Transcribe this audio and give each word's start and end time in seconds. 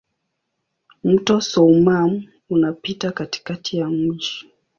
Mto 1.03 1.41
Soummam 1.41 2.27
unapita 2.49 3.11
katikati 3.11 3.77
ya 3.77 3.87
mji. 3.89 4.49